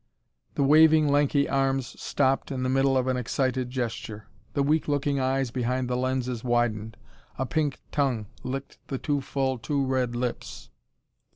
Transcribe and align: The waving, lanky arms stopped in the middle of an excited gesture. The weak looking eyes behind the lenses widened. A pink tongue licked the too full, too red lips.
The 0.55 0.63
waving, 0.63 1.09
lanky 1.09 1.47
arms 1.47 2.01
stopped 2.01 2.51
in 2.51 2.63
the 2.63 2.69
middle 2.69 2.97
of 2.97 3.05
an 3.05 3.17
excited 3.17 3.69
gesture. 3.69 4.25
The 4.53 4.63
weak 4.63 4.87
looking 4.87 5.19
eyes 5.19 5.51
behind 5.51 5.87
the 5.87 5.95
lenses 5.95 6.43
widened. 6.43 6.97
A 7.37 7.45
pink 7.45 7.79
tongue 7.91 8.25
licked 8.41 8.79
the 8.87 8.97
too 8.97 9.21
full, 9.21 9.59
too 9.59 9.85
red 9.85 10.15
lips. 10.15 10.71